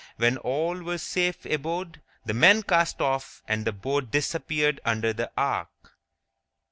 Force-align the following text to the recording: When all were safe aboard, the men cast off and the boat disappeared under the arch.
When 0.17 0.37
all 0.37 0.81
were 0.81 0.97
safe 0.97 1.45
aboard, 1.45 2.01
the 2.25 2.33
men 2.33 2.63
cast 2.63 3.01
off 3.01 3.43
and 3.47 3.65
the 3.65 3.71
boat 3.71 4.09
disappeared 4.09 4.81
under 4.83 5.13
the 5.13 5.29
arch. 5.37 5.67